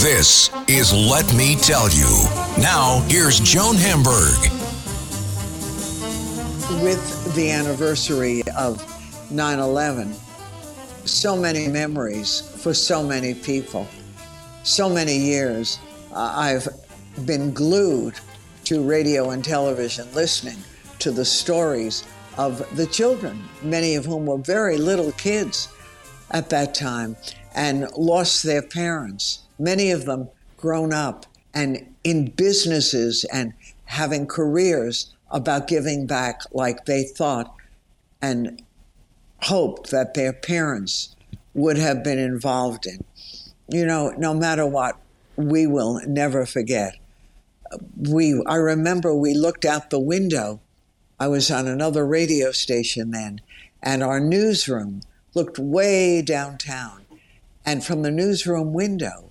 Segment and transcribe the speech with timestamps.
[0.00, 2.24] This is Let Me Tell You.
[2.62, 4.38] Now, here's Joan Hamburg.
[6.80, 8.80] With the anniversary of
[9.32, 10.14] 9 11,
[11.04, 13.88] so many memories for so many people.
[14.62, 15.80] So many years,
[16.12, 16.68] uh, I've
[17.26, 18.14] been glued
[18.66, 20.58] to radio and television listening
[21.00, 22.04] to the stories
[22.38, 25.68] of the children, many of whom were very little kids
[26.30, 27.16] at that time
[27.54, 33.52] and lost their parents, many of them grown up and in businesses and
[33.86, 37.54] having careers about giving back like they thought
[38.22, 38.62] and
[39.42, 41.16] hoped that their parents
[41.54, 43.02] would have been involved in.
[43.68, 44.96] You know, no matter what,
[45.36, 46.94] we will never forget.
[47.96, 50.60] We, I remember we looked out the window
[51.20, 53.40] I was on another radio station then,
[53.82, 55.00] and our newsroom
[55.34, 57.02] looked way downtown.
[57.64, 59.30] And from the newsroom window,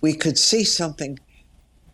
[0.00, 1.18] we could see something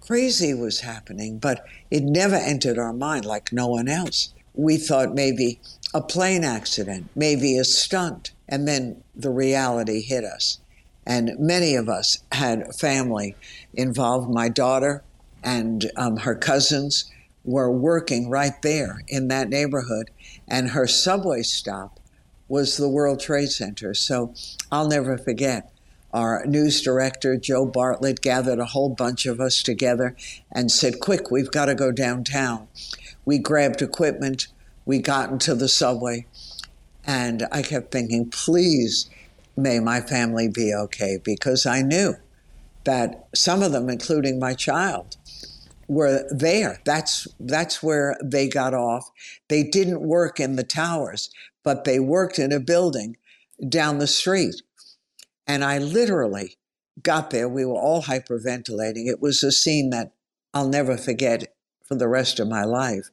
[0.00, 4.32] crazy was happening, but it never entered our mind like no one else.
[4.54, 5.60] We thought maybe
[5.92, 10.58] a plane accident, maybe a stunt, and then the reality hit us.
[11.06, 13.34] And many of us had family
[13.74, 14.30] involved.
[14.30, 15.02] My daughter
[15.42, 17.10] and um, her cousins
[17.44, 20.10] were working right there in that neighborhood,
[20.48, 22.00] and her subway stop
[22.48, 23.94] was the World Trade Center.
[23.94, 24.34] So
[24.72, 25.70] I'll never forget.
[26.12, 30.14] Our news director, Joe Bartlett, gathered a whole bunch of us together
[30.52, 32.68] and said, Quick, we've got to go downtown.
[33.24, 34.46] We grabbed equipment,
[34.84, 36.26] we got into the subway,
[37.04, 39.10] and I kept thinking, Please,
[39.56, 42.14] may my family be okay, because I knew
[42.84, 45.16] that some of them, including my child,
[45.88, 46.80] were there.
[46.84, 49.10] That's that's where they got off.
[49.48, 51.30] They didn't work in the towers,
[51.62, 53.16] but they worked in a building
[53.68, 54.62] down the street.
[55.46, 56.56] And I literally
[57.02, 57.48] got there.
[57.48, 59.06] We were all hyperventilating.
[59.06, 60.12] It was a scene that
[60.52, 63.10] I'll never forget for the rest of my life.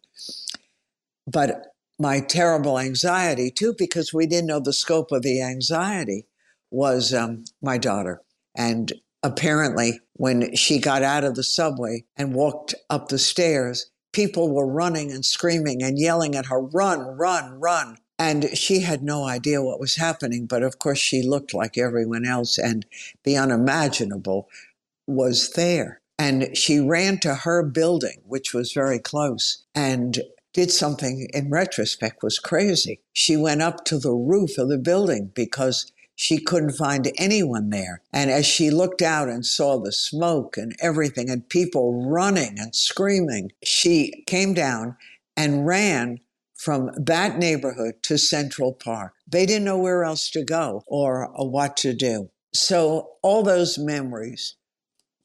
[1.28, 1.68] But
[2.00, 6.26] my terrible anxiety, too, because we didn't know the scope of the anxiety,
[6.72, 8.22] was um, my daughter.
[8.56, 8.94] And
[9.24, 14.68] apparently, when she got out of the subway and walked up the stairs, people were
[14.68, 17.98] running and screaming and yelling at her, run, run, run.
[18.20, 22.26] And she had no idea what was happening, but of course she looked like everyone
[22.26, 22.86] else, and
[23.24, 24.48] the unimaginable
[25.08, 26.02] was there.
[26.20, 30.20] And she ran to her building, which was very close, and
[30.54, 33.02] did something in retrospect was crazy.
[33.14, 38.02] She went up to the roof of the building because she couldn't find anyone there.
[38.14, 42.76] And as she looked out and saw the smoke and everything and people running and
[42.76, 44.98] screaming, she came down
[45.36, 46.20] and ran
[46.56, 49.14] from that neighborhood to Central Park.
[49.28, 52.30] They didn't know where else to go or, what to do.
[52.54, 54.56] So all those memories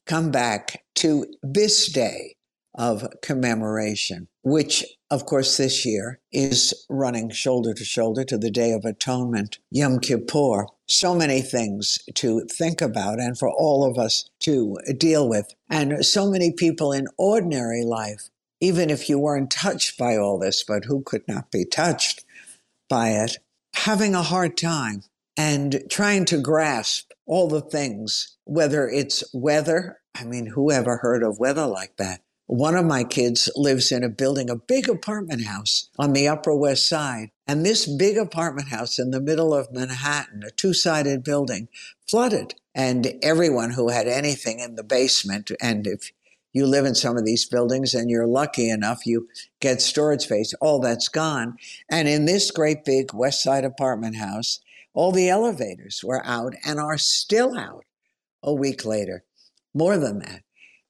[0.05, 2.37] come back to this day
[2.73, 8.73] of commemoration, which of course, this year is running shoulder to shoulder to the Day
[8.73, 10.67] of Atonement, Yom Kippur.
[10.87, 15.53] So many things to think about and for all of us to deal with.
[15.69, 18.29] And so many people in ordinary life,
[18.61, 22.23] even if you weren't touched by all this, but who could not be touched
[22.89, 23.37] by it,
[23.73, 25.03] having a hard time
[25.35, 29.99] and trying to grasp all the things, whether it's weather.
[30.15, 32.21] I mean, who ever heard of weather like that?
[32.47, 36.55] One of my kids lives in a building, a big apartment house on the Upper
[36.55, 37.31] West Side.
[37.45, 41.67] And this big apartment house in the middle of Manhattan, a two sided building,
[42.09, 42.55] flooded.
[42.73, 46.13] And everyone who had anything in the basement, and if
[46.53, 49.27] you live in some of these buildings and you're lucky enough, you
[49.59, 51.57] get storage space, all that's gone.
[51.91, 54.61] And in this great big West Side apartment house,
[54.93, 57.83] all the elevators were out and are still out
[58.41, 59.25] a week later.
[59.73, 60.43] More than that.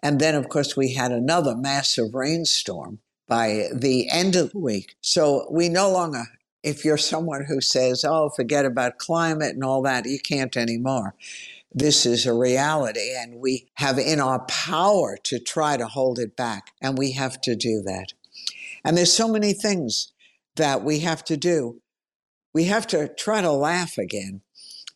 [0.03, 4.95] And then, of course, we had another massive rainstorm by the end of the week.
[5.01, 6.23] So we no longer,
[6.63, 11.15] if you're someone who says, oh, forget about climate and all that, you can't anymore.
[11.73, 16.37] This is a reality, and we have in our power to try to hold it
[16.37, 18.13] back, and we have to do that.
[18.85, 20.13] And there's so many things
[20.55, 21.81] that we have to do.
[22.57, 24.41] we have to try to laugh again.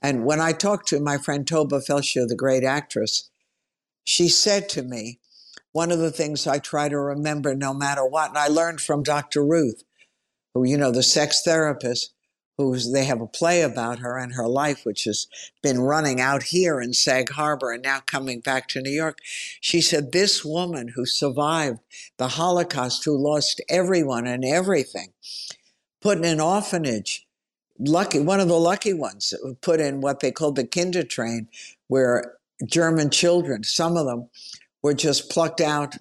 [0.02, 3.30] And when I talked to my friend Tovah Feldshuh, the great actress,
[4.04, 5.20] she said to me,
[5.72, 9.04] one of the things I try to remember no matter what, and I learned from
[9.04, 9.46] Dr.
[9.46, 9.84] Ruth,
[10.54, 12.14] who, you know, the sex therapist,
[12.58, 15.28] who they have a play about her and her life, which has
[15.64, 19.20] been running out here in Sag Harbor and now coming back to New York.
[19.62, 21.80] She said, This woman who survived
[22.18, 25.14] the Holocaust, who lost everyone and everything,
[26.02, 27.26] put in an orphanage,
[27.80, 31.48] lucky, one of the lucky ones, put in what they called the kinder train,
[31.88, 32.36] where
[32.66, 34.30] German children, some of them,
[34.82, 35.98] were just plucked out,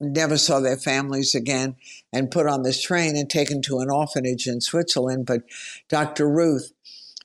[0.00, 1.76] never saw their families again,
[2.12, 5.26] and put on this train and taken to an orphanage in Switzerland.
[5.26, 5.42] But
[5.88, 6.28] Dr.
[6.28, 6.72] Ruth,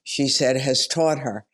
[0.03, 1.45] she said, has taught her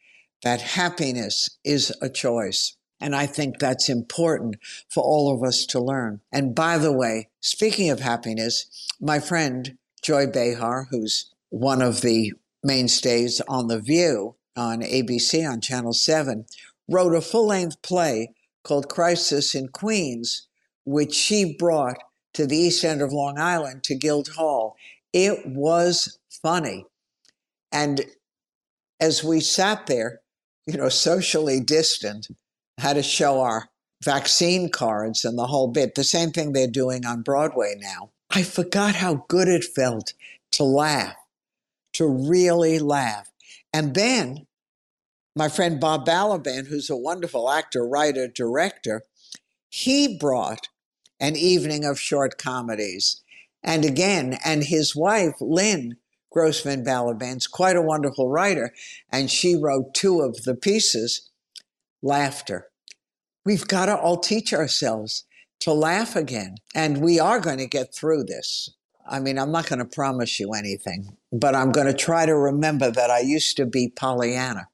[0.44, 2.76] that happiness is a choice.
[3.00, 4.58] And I think that's important
[4.90, 6.22] for all of us to learn.
[6.32, 12.34] And by the way, speaking of happiness, my friend Joy Behar, who's one of the
[12.64, 16.46] mainstays on The View on ABC on Channel 7,
[16.88, 20.48] wrote a full length play called Crisis in Queens,
[20.86, 21.98] which she brought
[22.34, 24.76] to the east end of Long Island to Guildhall.
[25.14, 26.86] It was funny.
[27.72, 28.06] And
[29.00, 30.22] as we sat there,
[30.66, 32.28] you know, socially distant,
[32.78, 33.70] had to show our
[34.04, 38.12] vaccine cards and the whole bit, the same thing they're doing on Broadway now.
[38.30, 40.14] I forgot how good it felt
[40.52, 41.16] to laugh,
[41.94, 43.30] to really laugh.
[43.74, 44.47] And then
[45.38, 49.04] my friend Bob Balaban, who's a wonderful actor, writer, director,
[49.70, 50.68] he brought
[51.20, 53.22] an evening of short comedies.
[53.64, 55.98] And again, and his wife, Lynn
[56.32, 58.74] Grossman Balaban's quite a wonderful writer,
[59.12, 61.30] and she wrote two of the pieces,
[62.02, 62.68] Laughter.
[63.46, 65.24] We've got to all teach ourselves
[65.62, 66.58] to laugh again.
[66.76, 68.70] And we are going to get through this.
[69.10, 72.36] I mean, I'm not going to promise you anything, but I'm going to try to
[72.36, 74.68] remember that I used to be Pollyanna.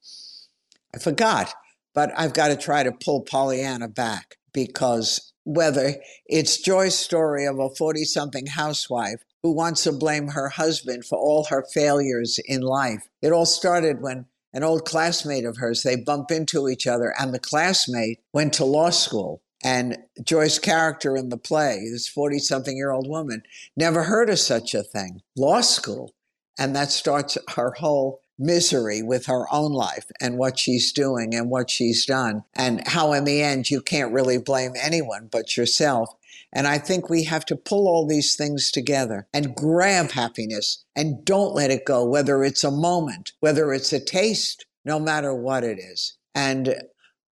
[0.95, 1.53] I forgot,
[1.93, 5.95] but I've got to try to pull Pollyanna back because whether
[6.25, 11.17] it's Joy's story of a 40 something housewife who wants to blame her husband for
[11.17, 15.95] all her failures in life, it all started when an old classmate of hers, they
[15.95, 19.41] bump into each other, and the classmate went to law school.
[19.63, 23.43] And Joy's character in the play, this 40 something year old woman,
[23.75, 25.21] never heard of such a thing.
[25.35, 26.13] Law school.
[26.59, 31.49] And that starts her whole misery with her own life and what she's doing and
[31.49, 36.13] what she's done, and how in the end you can't really blame anyone but yourself.
[36.51, 41.25] And I think we have to pull all these things together and grab happiness and
[41.25, 45.63] don't let it go, whether it's a moment, whether it's a taste, no matter what
[45.63, 46.17] it is.
[46.35, 46.75] And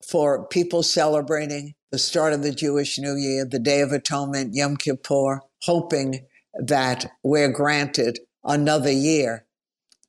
[0.08, 4.78] for people celebrating the start of the Jewish New Year, the Day of Atonement, Yom
[4.78, 9.46] Kippur, hoping that we're granted another year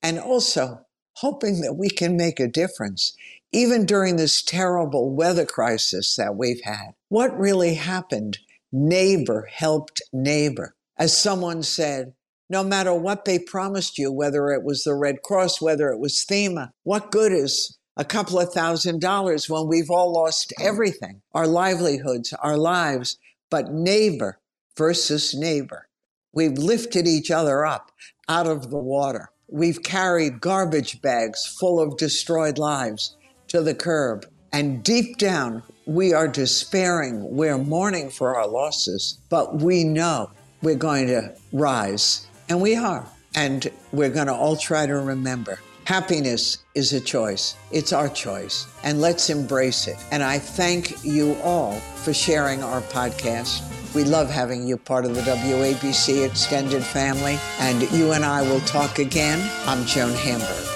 [0.03, 0.85] and also
[1.21, 3.13] hoping that we can make a difference,
[3.53, 6.95] even during this terrible weather crisis that we've had.
[7.09, 8.39] What really happened?
[8.71, 10.75] Neighbor helped neighbor.
[10.97, 12.15] As someone said,
[12.51, 16.25] no matter what they promised you, whether it was the Red Cross, whether it was
[16.29, 21.47] FEMA, what good is a couple of thousand dollars when we've all lost everything our
[21.47, 23.19] livelihoods, our lives,
[23.51, 24.39] but neighbor
[24.77, 25.89] versus neighbor.
[26.33, 27.91] We've lifted each other up
[28.29, 29.31] out of the water.
[29.51, 33.17] We've carried garbage bags full of destroyed lives
[33.49, 34.27] to the curb.
[34.53, 37.35] And deep down, we are despairing.
[37.35, 42.27] We're mourning for our losses, but we know we're going to rise.
[42.51, 43.07] And we are.
[43.35, 47.57] And we're going to all try to remember happiness is a choice.
[47.73, 48.67] It's our choice.
[48.85, 49.97] And let's embrace it.
[50.11, 53.63] And I thank you all for sharing our podcast.
[53.95, 58.61] We love having you part of the WABC extended family, and you and I will
[58.61, 59.41] talk again.
[59.65, 60.68] I'm Joan Hamburg.